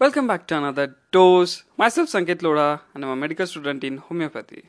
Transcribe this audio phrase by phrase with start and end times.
[0.00, 1.64] Welcome back to another dose.
[1.76, 4.66] Myself Sanket Loda and I'm a medical student in homeopathy.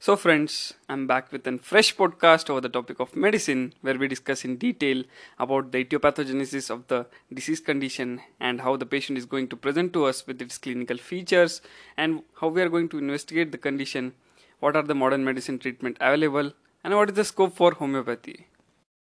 [0.00, 4.08] So friends, I'm back with a fresh podcast over the topic of medicine where we
[4.08, 5.04] discuss in detail
[5.38, 9.92] about the etiopathogenesis of the disease condition and how the patient is going to present
[9.92, 11.60] to us with its clinical features
[11.98, 14.14] and how we are going to investigate the condition,
[14.60, 18.46] what are the modern medicine treatment available and what is the scope for homeopathy.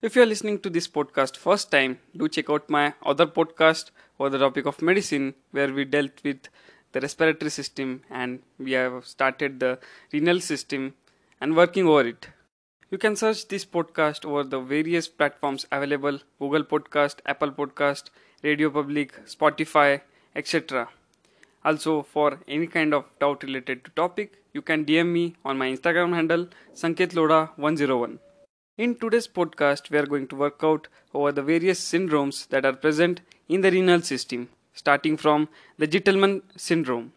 [0.08, 3.92] If you are listening to this podcast first time, do check out my other podcast
[4.18, 6.50] for the topic of medicine where we dealt with
[6.92, 9.80] the respiratory system and we have started the
[10.12, 10.94] renal system
[11.40, 12.28] and working over it.
[12.92, 18.10] You can search this podcast over the various platforms available Google Podcast, Apple Podcast,
[18.42, 20.02] Radio Public, Spotify,
[20.36, 20.90] etc.
[21.64, 25.72] Also, for any kind of doubt related to topic, you can DM me on my
[25.72, 28.20] Instagram handle sanketloda101.
[28.76, 32.74] In today's podcast, we are going to work out over the various syndromes that are
[32.74, 37.14] present in the renal system, starting from the Gitelman syndrome.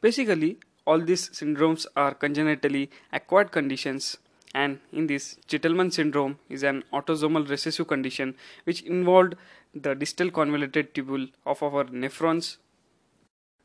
[0.00, 4.16] Basically, all these syndromes are congenitally acquired conditions,
[4.56, 9.36] and in this, Gitelman syndrome is an autosomal recessive condition which involved
[9.72, 12.56] the distal convoluted tubule of our nephrons.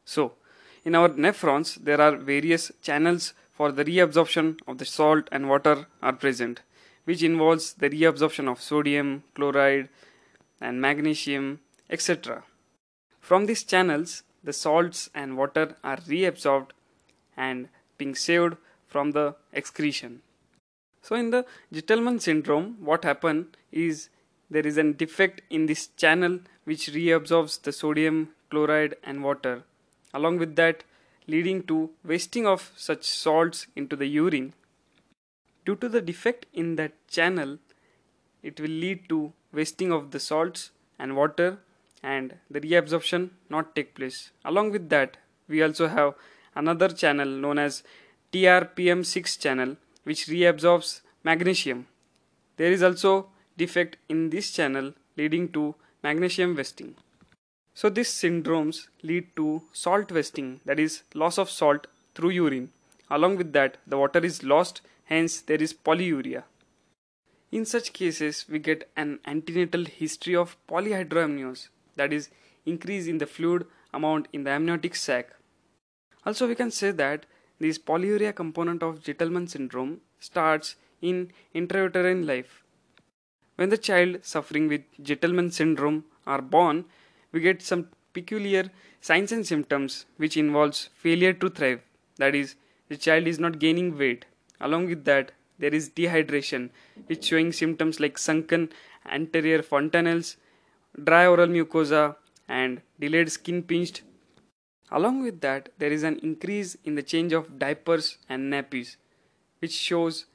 [0.05, 0.33] So,
[0.85, 5.87] in our nephrons, there are various channels for the reabsorption of the salt and water
[6.03, 6.61] are present
[7.07, 9.87] which involves the reabsorption of sodium, chloride,
[10.59, 12.43] and magnesium, etc.
[13.21, 16.71] From these channels, the salts and water are reabsorbed
[17.37, 20.21] and being saved from the excretion.
[21.01, 24.09] So, in the Gitelman syndrome, what happens is
[24.49, 29.63] there is a defect in this channel which reabsorbs the sodium, chloride, and water.
[30.13, 30.83] Along with that,
[31.25, 34.53] leading to wasting of such salts into the urine
[35.67, 37.57] Due to the defect in that channel,
[38.41, 41.59] it will lead to wasting of the salts and water
[42.01, 44.31] and the reabsorption not take place.
[44.45, 45.17] Along with that,
[45.49, 46.13] we also have
[46.55, 47.83] another channel known as
[48.31, 51.87] TRPM6 channel which reabsorbs magnesium.
[52.55, 53.27] There is also
[53.57, 56.95] defect in this channel leading to magnesium wasting.
[57.73, 62.71] So these syndromes lead to salt wasting that is loss of salt through urine.
[63.09, 66.43] Along with that the water is lost hence there is polyuria.
[67.49, 72.29] In such cases, we get an antenatal history of polyhydramnios, that is,
[72.65, 75.29] increase in the fluid amount in the amniotic sac.
[76.25, 77.25] Also, we can say that
[77.59, 82.63] this polyuria component of Gitelman syndrome starts in intrauterine life.
[83.55, 86.85] When the child suffering with Gitelman syndrome are born,
[87.31, 88.69] we get some peculiar
[88.99, 91.81] signs and symptoms which involves failure to thrive.
[92.17, 92.55] That is,
[92.89, 94.25] the child is not gaining weight
[94.59, 96.69] Along with that, there is dehydration,
[97.07, 98.69] which showing symptoms like sunken
[99.05, 100.35] anterior fontanelles,
[101.03, 102.15] dry oral mucosa,
[102.47, 104.01] and delayed skin pinched.
[104.91, 108.95] Along with that, there is an increase in the change of diapers and nappies,
[109.59, 110.25] which shows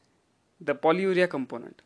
[0.60, 1.82] the polyuria component.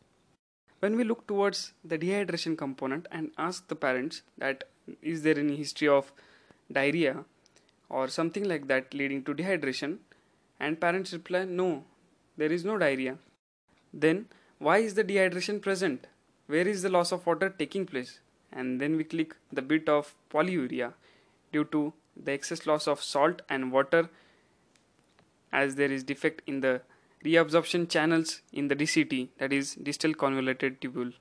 [0.80, 4.64] When we look towards the dehydration component and ask the parents that
[5.00, 6.12] is there any history of
[6.70, 7.24] diarrhea
[7.88, 9.98] or something like that leading to dehydration,
[10.58, 11.84] and parents reply no,
[12.36, 13.18] there is no diarrhea.
[13.92, 14.26] Then,
[14.58, 16.06] why is the dehydration present?
[16.46, 18.20] Where is the loss of water taking place?
[18.52, 20.92] And then we click the bit of polyuria
[21.52, 24.08] due to the excess loss of salt and water
[25.52, 26.80] as there is defect in the
[27.24, 31.12] reabsorption channels in the DCT that is distal convoluted tubule.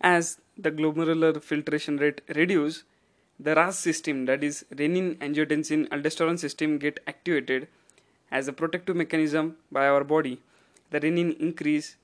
[0.00, 2.84] As the glomerular filtration rate reduce,
[3.38, 7.68] the RAS system that is renin angiotensin aldosterone system get activated
[8.30, 10.40] as a protective mechanism by our body
[10.90, 11.96] the renin increase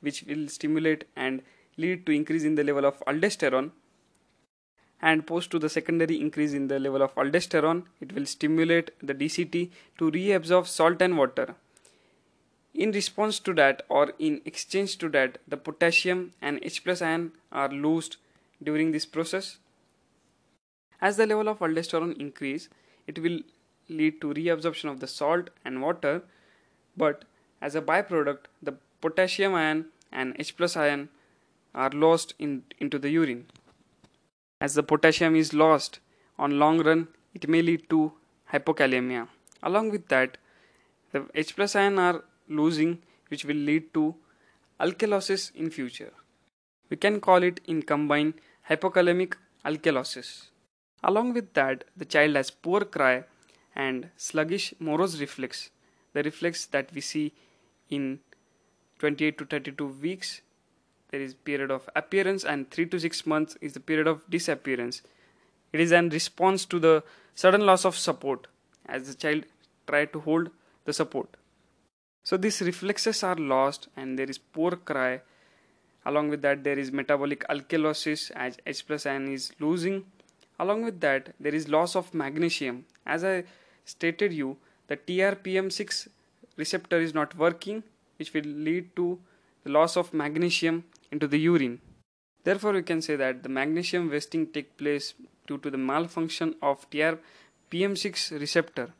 [0.00, 1.42] which will stimulate and
[1.76, 3.70] lead to increase in the level of aldosterone.
[5.02, 9.14] And post to the secondary increase in the level of aldosterone it will stimulate the
[9.14, 11.54] dct to reabsorb salt and water.
[12.74, 17.32] In response to that or in exchange to that the potassium and h plus ion
[17.52, 18.16] are loosed
[18.62, 19.58] during this process.
[21.00, 22.68] As the level of aldosterone increase
[23.06, 23.40] it will
[23.88, 26.22] lead to reabsorption of the salt and water
[26.96, 27.24] but
[27.64, 31.08] as a byproduct, the potassium ion and H plus ion
[31.74, 33.46] are lost in, into the urine.
[34.60, 35.98] As the potassium is lost
[36.38, 38.12] on long run, it may lead to
[38.52, 39.28] hypokalemia.
[39.62, 40.36] Along with that,
[41.12, 44.14] the H plus ion are losing, which will lead to
[44.78, 46.12] alkalosis in future.
[46.90, 48.34] We can call it in combined
[48.68, 50.48] hypokalemic alkalosis.
[51.02, 53.24] Along with that, the child has poor cry
[53.74, 55.70] and sluggish Moro's reflex,
[56.12, 57.32] the reflex that we see
[57.90, 58.20] in
[58.98, 60.40] 28 to 32 weeks
[61.10, 65.02] there is period of appearance and 3 to 6 months is the period of disappearance
[65.74, 67.02] It is an response to the
[67.34, 68.46] sudden loss of support
[68.86, 69.46] as the child
[69.88, 70.50] try to hold
[70.84, 71.36] the support.
[72.22, 75.22] So these reflexes are lost and there is poor cry.
[76.06, 80.04] Along with that there is metabolic alkalosis as H plus ion is losing.
[80.60, 82.84] Along with that there is loss of magnesium.
[83.04, 83.42] As I
[83.84, 84.56] stated you
[84.86, 86.06] the TRPM6
[86.56, 87.82] receptor is not working
[88.16, 89.18] which will lead to
[89.64, 91.80] the loss of magnesium into the urine.
[92.44, 95.14] Therefore, we can say that the magnesium wasting take place
[95.46, 98.90] due to the malfunction of TRPM6 receptor.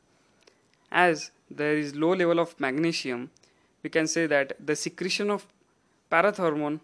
[0.90, 3.30] As there is low level of magnesium,
[3.82, 5.46] we can say that the secretion of
[6.10, 6.80] parathormone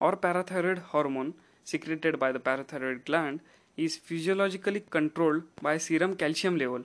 [0.00, 1.34] or parathyroid hormone
[1.64, 3.40] secreted by the parathyroid gland
[3.76, 6.84] is physiologically controlled by serum calcium level.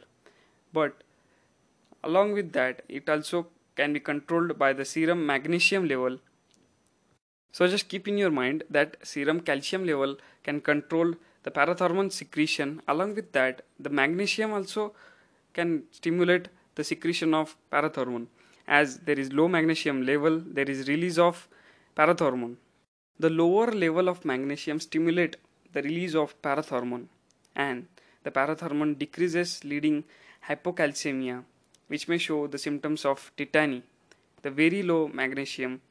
[0.74, 1.04] But
[2.06, 6.20] along with that, it also can be controlled by the serum magnesium level.
[7.52, 12.82] So just keep in your mind that serum calcium level can control the parathormone secretion.
[12.88, 14.94] Along with that, the magnesium also
[15.54, 18.28] can stimulate the secretion of parathormone.
[18.68, 21.48] As there is low magnesium level, there is release of
[21.96, 22.56] parathormone.
[23.20, 25.38] The lower level of magnesium stimulate
[25.72, 27.06] the release of parathormone
[27.56, 27.88] and
[28.24, 30.04] the parathormone decreases leading
[30.50, 31.44] hypocalcemia
[31.88, 33.84] which may show the symptoms of tetany.
[34.42, 35.82] The very low magnesium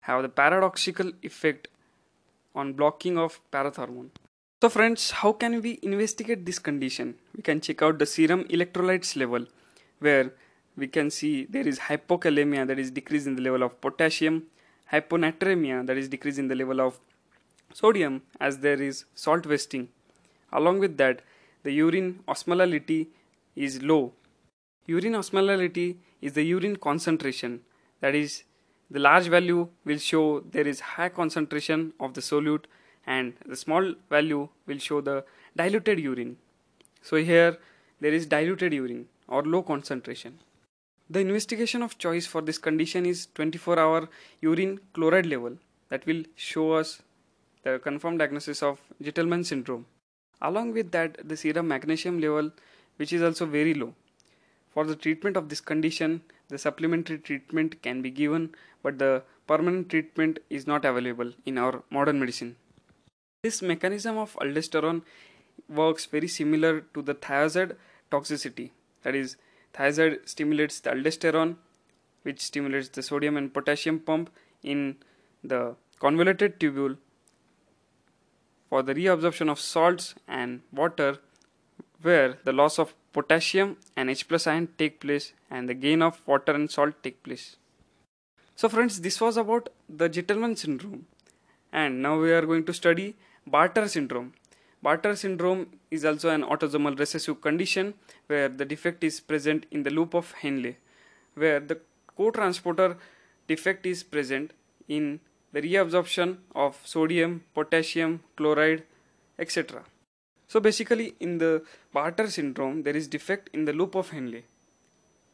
[0.00, 1.68] have the paradoxical effect
[2.54, 4.10] on blocking of parathormone.
[4.62, 7.16] So friends, how can we investigate this condition?
[7.36, 9.46] We can check out the serum electrolytes level
[9.98, 10.32] where
[10.76, 14.44] we can see there is hypokalemia that is decrease in the level of potassium,
[14.92, 16.98] hyponatremia that is decrease in the level of
[17.72, 19.88] sodium as there is salt wasting.
[20.52, 21.22] Along with that,
[21.62, 23.08] the urine osmolality
[23.56, 24.12] is low.
[24.86, 27.60] Urine osmolality is the urine concentration
[28.00, 28.44] that is
[28.90, 32.66] the large value will show there is high concentration of the solute
[33.06, 35.24] and the small value will show the
[35.56, 36.36] diluted urine.
[37.02, 37.58] So here
[38.00, 40.38] there is diluted urine or low concentration.
[41.08, 44.08] The investigation of choice for this condition is 24 hour
[44.40, 45.56] urine chloride level
[45.88, 47.02] that will show us
[47.62, 49.86] the confirmed diagnosis of Gitelman syndrome.
[50.40, 52.50] Along with that the serum magnesium level
[52.96, 53.94] which is also very low.
[54.70, 59.88] For the treatment of this condition, the supplementary treatment can be given, but the permanent
[59.88, 62.56] treatment is not available in our modern medicine.
[63.42, 65.02] This mechanism of aldosterone
[65.68, 67.76] works very similar to the thiazide
[68.10, 68.70] toxicity.
[69.02, 69.36] That is,
[69.74, 71.56] thiazide stimulates the aldosterone,
[72.22, 74.30] which stimulates the sodium and potassium pump
[74.62, 74.96] in
[75.44, 76.98] the convoluted tubule
[78.68, 81.18] for the reabsorption of salts and water
[82.02, 86.20] where the loss of potassium and H plus ion take place and the gain of
[86.26, 87.56] water and salt take place.
[88.54, 91.06] So friends this was about the Gitelman syndrome
[91.72, 93.16] and now we are going to study
[93.50, 94.32] Bartter syndrome.
[94.84, 97.94] Bartter syndrome is also an autosomal recessive condition
[98.26, 100.74] where the defect is present in the loop of Henle
[101.34, 101.78] where the
[102.16, 102.96] co-transporter
[103.46, 104.52] defect is present
[104.88, 105.20] in
[105.52, 108.82] the reabsorption of sodium, potassium, chloride,
[109.38, 109.82] etc.
[110.48, 111.64] So basically in the
[111.94, 114.42] Bartter syndrome there is defect in the loop of Henle.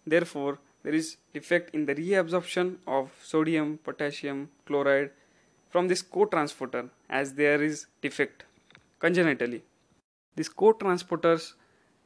[0.07, 5.11] Therefore there is defect in the reabsorption of sodium, potassium, chloride
[5.71, 8.45] from this co-transporter as there is defect
[8.99, 9.63] congenitally.
[10.37, 11.55] These co-transporters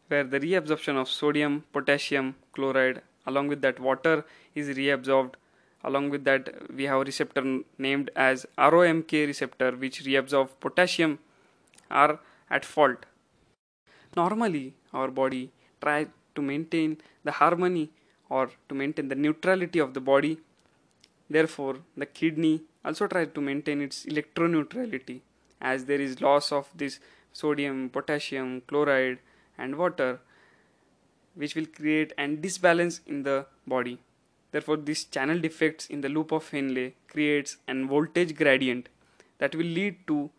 [0.08, 5.34] where the reabsorption of sodium, potassium, chloride along with that water is reabsorbed
[5.84, 11.18] along with that we have a receptor named as ROMK receptor which reabsorb potassium
[11.90, 12.18] are
[12.50, 13.06] at fault.
[14.16, 15.50] Normally, our body
[15.80, 17.90] tries to maintain the harmony
[18.28, 20.38] or to maintain the neutrality of the body.
[21.28, 25.20] Therefore, the kidney also tries to maintain its electroneutrality
[25.60, 26.98] as there is loss of this
[27.32, 29.18] sodium, potassium, chloride,
[29.58, 30.20] and water,
[31.34, 33.98] which will create an disbalance in the body.
[34.52, 38.88] Therefore, this channel defects in the loop of Henle creates an voltage gradient
[39.38, 40.30] that will lead to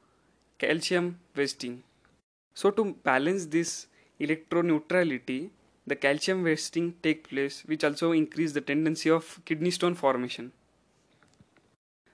[0.58, 1.84] calcium wasting.
[2.58, 3.86] So to balance this
[4.20, 5.52] electroneutrality,
[5.86, 10.52] the calcium wasting take place which also increase the tendency of kidney stone formation.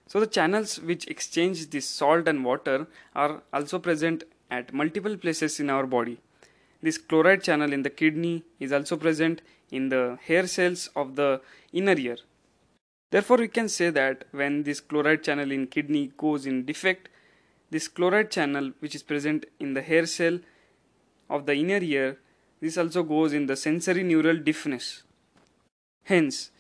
[0.06, 5.62] So the channels which exchange this salt and water are also present at multiple places
[5.62, 6.20] in our body.
[6.82, 11.40] This chloride channel in the kidney is also present in the hair cells of the
[11.72, 12.18] inner ear.
[13.12, 17.08] Therefore, we can say that when this chloride channel in kidney goes in defect,
[17.74, 20.39] this chloride channel which is present in the hair cell
[21.30, 22.18] of the inner ear,
[22.62, 25.03] this also goes in the sensory neural deafness.
[26.03, 26.51] Hence,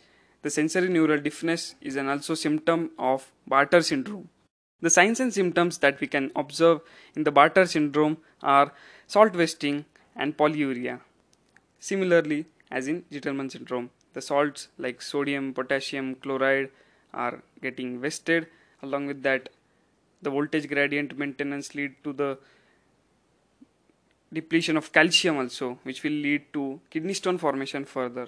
[0.41, 4.27] the sensory neural deafness is an also symptom of Bartter syndrome.
[4.81, 6.81] The signs and symptoms that we can observe
[7.15, 8.73] in the Bartter syndrome are
[9.07, 10.99] salt wasting and polyuria.
[11.79, 16.69] Similarly, as in Gitelman syndrome, the salts like sodium, potassium, chloride
[17.13, 18.47] are getting wasted.
[18.81, 19.49] Along with that,
[20.23, 22.37] the voltage gradient maintenance lead to the
[24.31, 28.27] depletion of calcium also, which will lead to kidney stone formation further.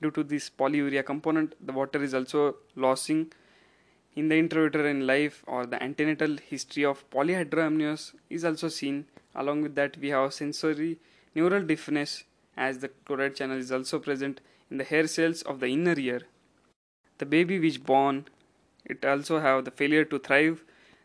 [0.00, 3.32] Due to this polyuria component, the water is also losing
[4.16, 9.06] in the intrauterine life or the antenatal history of polyhydramnios is also seen.
[9.34, 10.98] Along with that, we have sensory
[11.34, 12.24] neural deafness
[12.56, 16.22] as the chloride channel is also present in the hair cells of the inner ear.
[17.18, 18.26] The baby which born,
[18.84, 20.64] it also have the failure to thrive.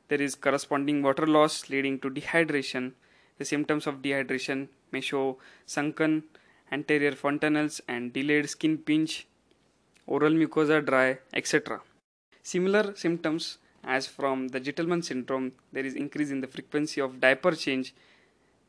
[0.10, 2.94] There is corresponding water loss leading to dehydration.
[3.38, 6.24] The symptoms of dehydration may show sunken
[6.72, 9.28] anterior fontanelles and delayed skin pinch,
[10.08, 11.82] oral mucosa dry, etc.
[12.42, 17.52] Similar symptoms as from the Gitelman syndrome, there is increase in the frequency of diaper
[17.52, 17.94] change.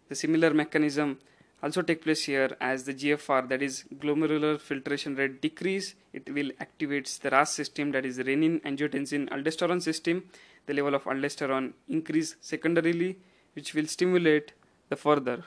[0.08, 1.18] The similar mechanism
[1.62, 6.50] also take place here as the GFR that is glomerular filtration rate decrease it will
[6.60, 10.24] activates the RAS system that is renin angiotensin aldosterone system
[10.66, 13.18] the level of aldosterone increase secondarily
[13.54, 14.52] which will stimulate
[14.88, 15.38] the further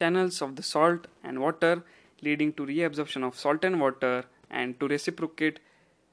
[0.00, 1.82] channels of the salt and water
[2.22, 5.60] leading to reabsorption of salt and water and to reciprocate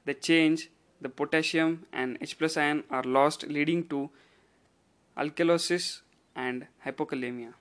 [0.04, 0.70] the change
[1.00, 4.10] the potassium and H plus ion are lost leading to
[5.16, 6.00] alkalosis
[6.34, 7.52] and hypokalemia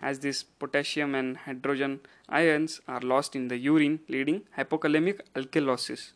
[0.00, 6.12] as this potassium and hydrogen ions are lost in the urine leading hypokalemic alkalosis.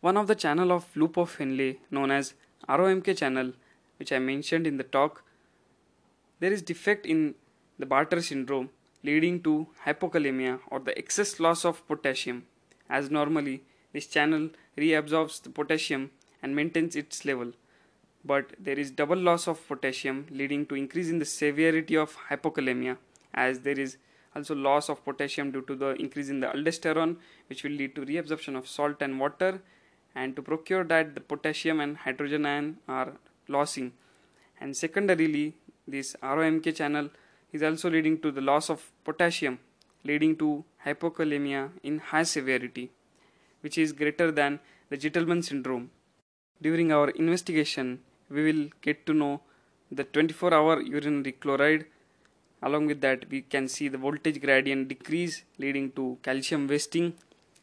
[0.00, 2.34] One of the channel of loop of Henle known as
[2.66, 3.52] ROMK channel
[3.98, 5.24] which I mentioned in the talk
[6.40, 7.34] there is defect in
[7.78, 8.70] the Bartter syndrome
[9.02, 12.44] leading to hypokalemia or the excess loss of potassium.
[12.88, 13.62] As normally
[13.92, 16.10] this channel reabsorbs the potassium
[16.42, 17.52] and maintains its level.
[18.24, 22.98] But there is double loss of potassium leading to increase in the severity of hypokalemia
[23.34, 23.96] as there is
[24.34, 27.16] also loss of potassium due to the increase in the aldosterone
[27.48, 29.62] which will lead to reabsorption of salt and water
[30.14, 33.12] and to procure that the potassium and hydrogen ion are
[33.48, 33.92] losing
[34.60, 35.54] and secondarily
[35.86, 37.08] this ROMK channel
[37.52, 39.58] is also leading to the loss of potassium
[40.04, 42.90] leading to hypokalemia in high severity
[43.60, 44.60] which is greater than
[44.90, 45.90] the Gitelman syndrome.
[46.62, 48.00] During our investigation,
[48.30, 49.40] we will get to know
[49.90, 51.86] the 24 hour urinary chloride.
[52.62, 57.14] Along with that, we can see the voltage gradient decrease leading to calcium wasting,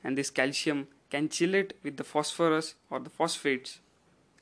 [0.04, 3.80] and this calcium can chelate with the phosphorus or the phosphates,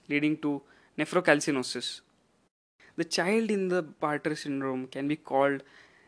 [0.10, 0.62] leading to
[0.98, 2.02] nephrocalcinosis.
[2.96, 5.64] The child in the Bartter syndrome can be called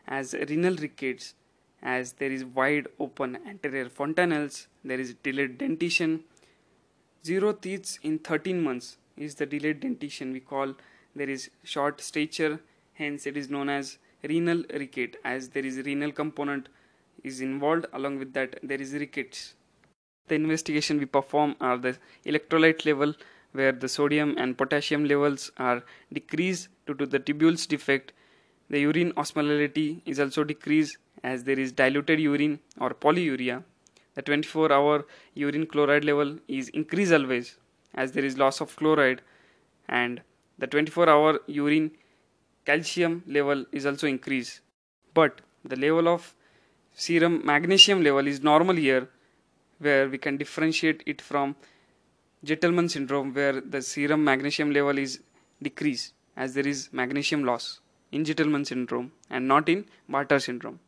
[0.06, 1.34] as renal rickets
[1.82, 6.24] as there is wide open anterior fontanelles, there is delayed dentition,
[7.24, 10.74] zero teeth in 13 months is the delayed dentition we call.
[11.14, 12.60] There is short stature
[12.94, 16.68] hence it is known as renal ricket as there is renal component
[17.22, 19.54] is involved along with that there is rickets
[20.28, 23.14] the investigation we perform are the electrolyte level
[23.52, 28.12] where the sodium and potassium levels are decreased due to the tubules defect.
[28.68, 33.62] The urine osmolality is also decreased as there is diluted urine or polyuria.
[34.14, 37.58] The 24 hour urine chloride level is increased always
[37.94, 39.22] as there is loss of chloride.
[39.88, 40.22] And
[40.58, 41.92] the 24 hour urine
[42.64, 44.60] calcium level is also increased.
[45.14, 46.34] But the level of
[46.92, 49.08] serum magnesium level is normal here
[49.78, 51.56] where we can differentiate it from
[52.44, 55.20] Gitelman syndrome where the serum magnesium level is
[55.62, 57.80] decreased as there is magnesium loss
[58.12, 60.80] in Gitelman syndrome and not in Bartter syndrome.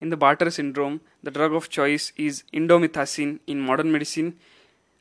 [0.00, 4.36] In the Bartter syndrome, the drug of choice is indomethacin in modern medicine.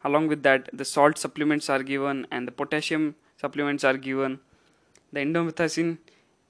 [0.03, 4.39] Along with that the salt supplements are given and the potassium supplements are given.
[5.11, 5.97] The indomethacin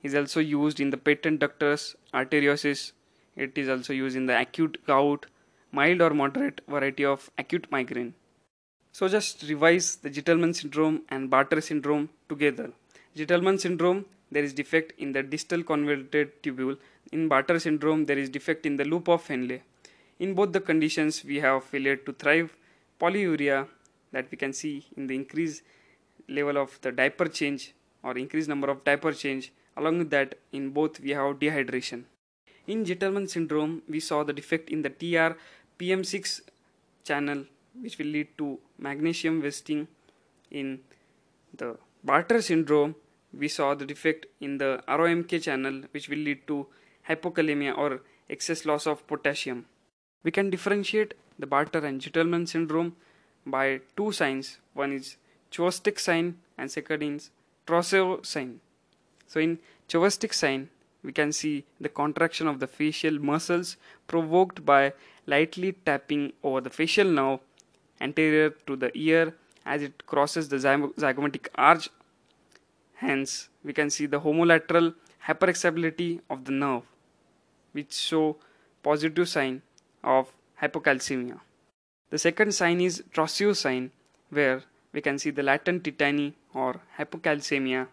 [0.04, 2.92] is also used in the patent ductus arteriosus
[3.36, 5.26] it is also used in the acute gout
[5.72, 8.14] mild or moderate variety of acute migraine.
[8.92, 12.72] So just revise the Gitelman syndrome and Bartter syndrome together.
[13.16, 16.78] Gitelman syndrome there is defect in the distal convoluted tubule.
[17.12, 19.60] In Bartter syndrome there is defect in the loop of Henle.
[20.20, 22.56] In both the conditions we have failure to thrive.
[23.00, 23.68] Polyuria
[24.12, 25.64] that we can see in the increased
[26.28, 27.74] level of the diaper change
[28.04, 29.52] or increased number of diaper change.
[29.78, 32.04] Along with that in both we have dehydration.
[32.68, 35.38] In Gitelman syndrome we saw the defect in the TR
[35.80, 36.42] PM6
[37.04, 37.46] channel
[37.82, 39.88] which will lead to magnesium wasting
[40.52, 40.80] in
[41.56, 42.96] the Bartter syndrome
[43.34, 46.68] we saw the defect in the ROMK channel which will lead to
[47.08, 49.66] hypokalemia or excess loss of potassium
[50.24, 52.96] we can differentiate the Bartter and Gitelman syndrome
[53.46, 54.58] by two signs.
[54.74, 55.18] One is
[55.52, 57.30] Chvostek sign and second is
[57.66, 58.60] trousseau sign.
[59.28, 60.70] So in Chvostek sign,
[61.04, 64.94] we can see the contraction of the facial muscles provoked by
[65.34, 67.40] lightly tapping over the facial nerve
[68.02, 69.34] anterior to the ear
[69.66, 71.90] as it crosses the zygomatic arch.
[72.96, 74.96] Hence, we can see the homolateral
[75.28, 76.84] hyperexcitability of the nerve,
[77.74, 78.38] which show
[78.84, 79.62] positive sign
[80.04, 81.40] of hypocalcemia.
[82.10, 83.92] The second sign is trousseau sign,
[84.30, 87.88] where we can see the latent tetany or hypocalcemia.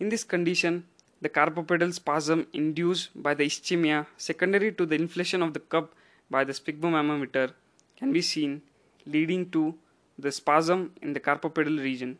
[0.00, 0.84] In this condition,
[1.20, 5.94] the carpopedal spasm induced by the ischemia secondary to the inflation of the cup
[6.30, 7.52] by the sphygmomanometer
[7.96, 8.62] can be seen
[9.06, 9.74] leading to
[10.18, 12.18] the spasm in the carpopedal region.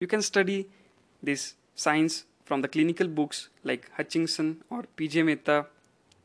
[0.00, 0.68] You can study
[1.22, 5.66] these signs from the clinical books like Hutchinson or PJ Mehta,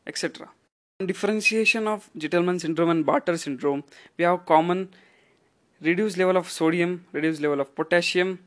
[0.06, 0.48] etc.
[1.04, 3.84] differentiation of Gitelman syndrome and Bartter syndrome,
[4.16, 4.88] we have common
[5.82, 8.38] reduced level of sodium, reduced level of potassium,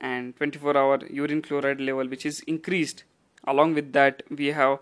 [0.00, 3.04] and 24 hour urine chloride level which is increased.
[3.44, 4.78] Along with that we have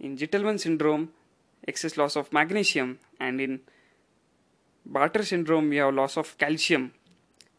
[0.00, 1.10] in Gitelman syndrome
[1.66, 3.60] excess loss of magnesium and in
[4.90, 6.92] Bartter syndrome we have loss of calcium.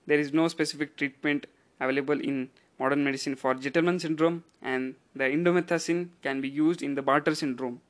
[0.05, 1.47] There is no specific treatment
[1.79, 2.49] available in
[2.79, 7.81] modern medicine for Gitelman syndrome and the indomethacin can be used in the Bartter syndrome.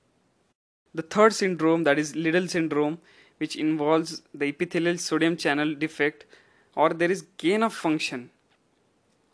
[0.93, 2.99] The third syndrome that is Liddle syndrome
[3.37, 6.25] which involves the epithelial sodium channel defect
[6.75, 8.29] or there is gain of function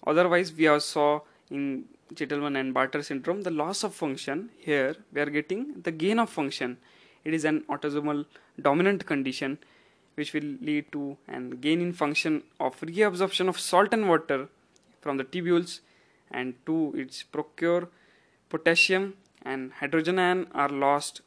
[0.05, 4.50] Otherwise, we have saw in Gitelman and Bartter syndrome the loss of function.
[4.58, 6.77] Here, we are getting the gain of function.
[7.24, 8.25] It is an autosomal
[8.62, 9.60] dominant condition
[10.15, 14.50] which will lead to an gain in function of reabsorption of salt and water
[15.01, 15.79] from the tubules
[16.29, 17.88] and to its procure
[18.50, 21.22] potassium and hydrogen ion are lost.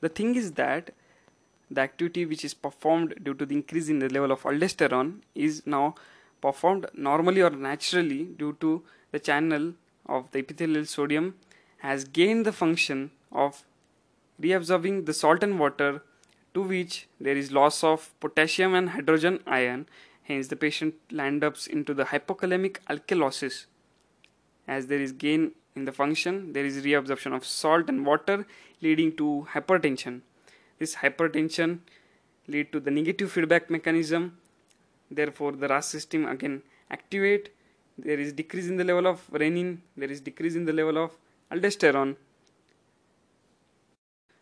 [0.00, 0.90] The thing is that
[1.70, 5.66] the activity which is performed due to the increase in the level of aldosterone is
[5.66, 5.94] now
[6.40, 9.74] performed normally or naturally due to the channel
[10.06, 11.34] of the epithelial sodium
[11.78, 13.64] has gained the function of
[14.40, 16.02] reabsorbing the salt and water
[16.54, 19.86] to which there is loss of potassium and hydrogen ion.
[20.22, 23.66] Hence the patient land ups into the hypokalemic alkalosis.
[24.66, 28.46] As there is gain in the function there is reabsorption of salt and water
[28.80, 30.20] leading to hypertension.
[30.78, 31.80] This hypertension
[32.46, 34.38] lead to the negative feedback mechanism
[35.10, 37.50] therefore the RAS system again activate.
[37.96, 39.78] There is decrease in the level of renin.
[39.96, 41.16] There is decrease in the level of
[41.50, 42.16] aldosterone.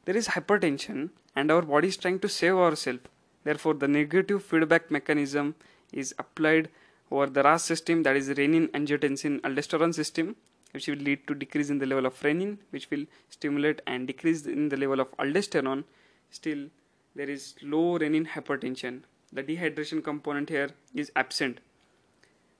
[0.05, 3.01] There is hypertension and our body is trying to save ourselves
[3.47, 5.55] therefore the negative feedback mechanism
[5.93, 6.69] is applied
[7.11, 10.35] over the RAS system that is renin angiotensin aldosterone system
[10.73, 13.05] which will lead to decrease in the level of renin which will
[13.37, 15.85] stimulate and decrease in the level of aldosterone.
[16.31, 16.67] Still
[17.15, 21.61] there is low renin hypertension the dehydration component here is absent.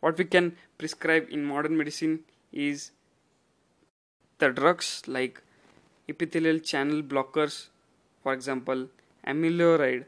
[0.01, 2.21] What we can prescribe in modern medicine
[2.53, 2.91] is
[4.39, 5.43] the drugs like
[6.09, 7.69] epithelial channel blockers
[8.23, 8.87] for example
[9.27, 10.05] amiloride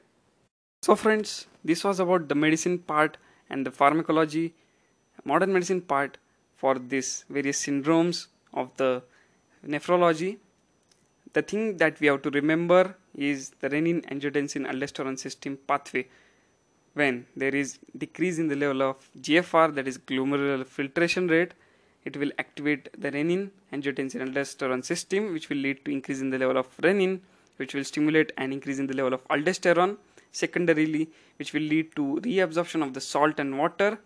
[0.83, 3.17] so friends this was about the medicine part
[3.51, 4.55] and the pharmacology
[5.25, 6.19] modern medicine part
[6.57, 9.03] for this various syndromes of the
[9.67, 10.39] nephrology.
[11.33, 16.07] The thing that we have to remember is the renin angiotensin aldosterone system pathway
[16.95, 21.53] when there is decrease in the level of GFR that is glomerular filtration rate
[22.05, 26.39] it will activate the renin angiotensin aldosterone system which will lead to increase in the
[26.39, 27.21] level of renin
[27.59, 29.97] which will stimulate an increase in the level of aldosterone.
[30.31, 33.99] Secondarily which will lead to reabsorption of the salt and water.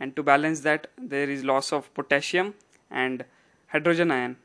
[0.00, 2.54] And to balance that there is loss of potassium
[2.90, 3.24] and
[3.68, 4.36] hydrogen ion.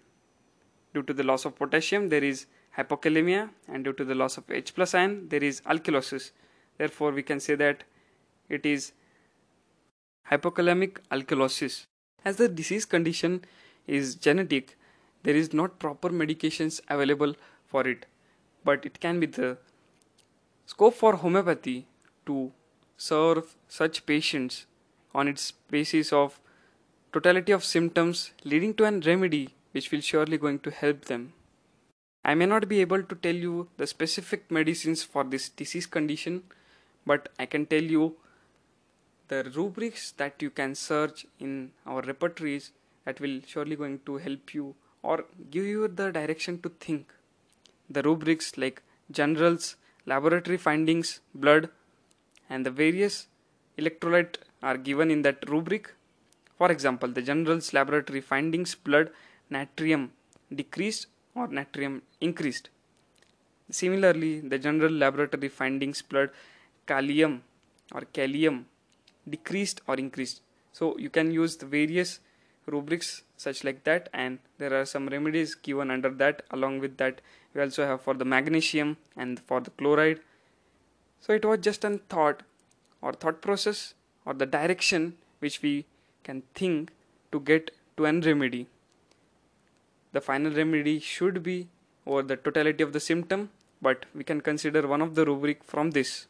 [0.93, 2.45] Due to the loss of potassium there is
[2.77, 6.31] hypokalemia and due to the loss of H plus ion there is alkalosis
[6.79, 7.83] Therefore, we can say that
[8.47, 8.93] it is
[10.31, 11.83] hypokalemic alkalosis.
[12.25, 13.43] As the disease condition
[13.85, 14.77] is genetic,
[15.23, 17.35] there is not proper medications available
[17.67, 18.05] for it,
[18.63, 19.57] but it can be the
[20.65, 21.87] scope for homeopathy
[22.25, 22.51] to
[22.95, 24.65] serve such patients
[25.13, 26.39] on its basis of
[27.11, 31.33] totality of symptoms leading to an remedy which will surely going to help them.
[32.23, 36.43] I may not be able to tell you the specific medicines for this disease condition
[37.09, 38.15] but I can tell you
[39.29, 42.71] the rubrics that you can search in our repertories
[43.05, 47.13] that will surely going to help you or give you the direction to think.
[47.89, 51.69] The rubrics like generals laboratory findings blood
[52.49, 53.27] and the various
[53.77, 55.93] electrolyte are given in that rubric.
[56.57, 59.11] For example the generals laboratory findings blood
[59.51, 60.09] natrium
[60.53, 62.69] decreased or natrium increased.
[63.71, 66.31] Similarly the general laboratory findings blood
[66.91, 67.39] kalium
[67.93, 68.63] or kalium
[69.29, 70.41] decreased or increased.
[70.71, 72.19] So you can use the various
[72.65, 76.43] rubrics such like that and there are some remedies given under that.
[76.51, 77.21] Along with that
[77.53, 80.19] we also have for the magnesium and for the chloride.
[81.19, 82.43] So it was just a thought
[83.01, 83.93] or thought process
[84.25, 85.85] or the direction which we
[86.23, 86.91] can think
[87.31, 88.67] to get to an remedy.
[90.11, 91.67] The final remedy should be
[92.05, 93.49] over the totality of the symptom
[93.81, 96.27] but we can consider one of the rubric from this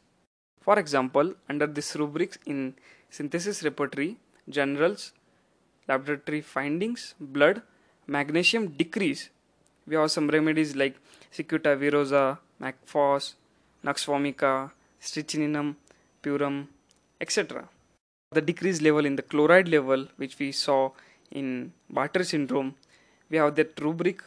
[0.70, 2.60] for example under this rubrics in
[3.18, 4.12] synthesis repertory
[4.58, 5.04] generals
[5.90, 7.62] laboratory findings, blood,
[8.16, 9.30] magnesium decrease.
[9.88, 10.96] We have some remedies like
[11.36, 13.36] Cicuta virosa, Mag phos,
[13.84, 15.76] Nux vomica, Strychnine
[16.22, 16.68] purum,
[17.20, 17.68] etc.
[18.32, 20.92] The decreased level in the chloride level, which we saw
[21.32, 22.76] in Bartter syndrome,
[23.30, 24.22] we have that rubric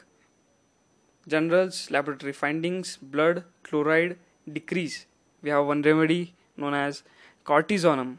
[1.29, 4.17] generals, laboratory findings, blood, chloride
[4.53, 5.07] decrease.
[5.43, 7.03] We have one remedy known as
[7.45, 8.19] cortisonum.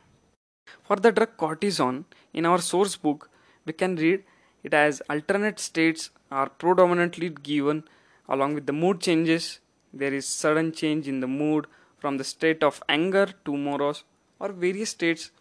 [0.83, 3.29] For the drug cortisone, in our source book,
[3.65, 4.23] we can read
[4.63, 7.83] it as alternate states are predominantly given
[8.27, 9.59] along with the mood changes.
[9.93, 14.03] There is sudden change in the mood from the state of anger to morose
[14.39, 15.31] or various states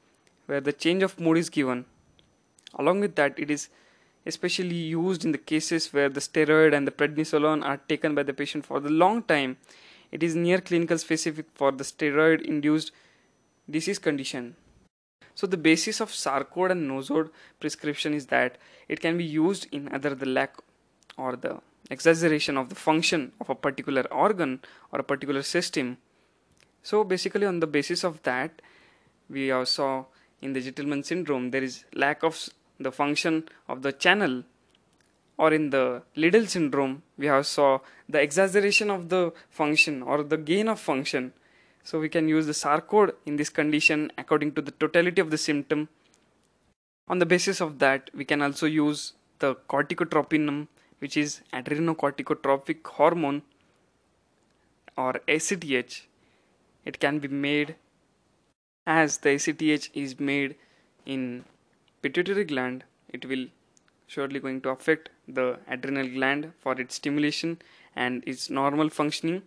[0.47, 1.87] where the change of mood is given.
[2.75, 3.69] Along with that, it is
[4.25, 8.33] especially used in the cases where the steroid and the prednisolone are taken by the
[8.33, 9.57] patient for the long time.
[10.13, 12.93] It is near clinical specific for the steroid induced
[13.69, 14.57] disease condition.
[15.35, 19.89] So the basis of Sarcode and Nosode prescription is that it can be used in
[19.89, 20.57] either the lack
[21.17, 24.61] or the exaggeration of the function of a particular organ
[24.93, 25.97] or a particular system.
[26.83, 28.61] So basically on the basis of that
[29.31, 30.09] we also
[30.43, 34.45] in the Gitelman syndrome there is lack of the function of the channel
[35.43, 35.85] or in the
[36.23, 37.71] Liddle syndrome we have saw
[38.09, 39.23] the exaggeration of the
[39.61, 41.33] function or the gain of function
[41.83, 45.39] so we can use the Sarcode in this condition according to the totality of the
[45.39, 45.89] symptom.
[47.09, 50.69] On the basis of that, we can also use the corticotropinum,
[51.01, 53.43] which is adrenocorticotropic hormone
[54.97, 56.07] or ACTH.
[56.85, 57.75] It can be made
[58.87, 60.55] as the ACTH is made
[61.05, 61.45] in
[62.01, 62.85] pituitary gland.
[63.09, 63.47] It will
[64.15, 65.47] surely going to affect the
[65.77, 67.57] adrenal gland for its stimulation
[68.05, 69.43] and its normal functioning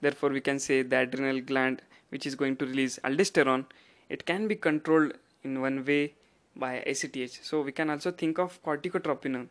[0.00, 3.66] Therefore, we can say the adrenal gland, which is going to release aldosterone,
[4.08, 6.14] it can be controlled in one way
[6.56, 7.44] by ACTH.
[7.44, 9.48] So, we can also think of corticotropinum.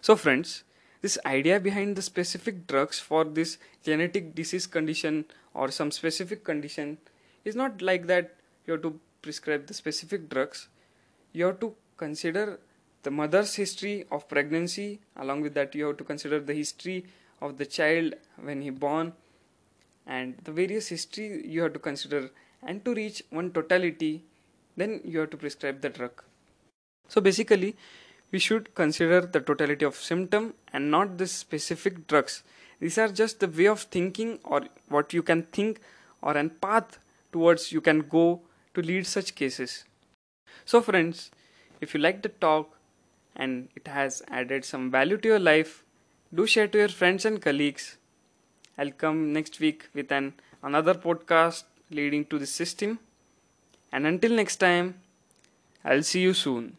[0.00, 0.64] So, friends,
[1.02, 6.98] this idea behind the specific drugs for this genetic disease condition or some specific condition
[7.44, 8.34] is not like that
[8.66, 10.68] you have to prescribe the specific drugs.
[11.32, 12.58] You have to consider
[13.02, 17.06] the mother's history of pregnancy, along with that, you have to consider the history
[17.40, 19.12] of the child when he born
[20.06, 22.30] and the various history you have to consider.
[22.62, 24.24] And to reach one totality
[24.76, 26.22] then you have to prescribe the drug.
[27.08, 27.76] So basically
[28.30, 32.42] we should consider the totality of symptom and not the specific drugs.
[32.80, 35.80] These are just the way of thinking or what you can think
[36.22, 36.98] or an path
[37.32, 38.42] towards you can go
[38.74, 39.84] to lead such cases.
[40.64, 41.30] So friends
[41.80, 42.76] if you like the talk
[43.36, 45.84] and it has added some value to your life
[46.32, 47.96] do share to your friends and colleagues.
[48.78, 53.00] I'll come next week with an another podcast leading to the system.
[53.90, 54.94] And until next time,
[55.84, 56.76] I'll see you soon.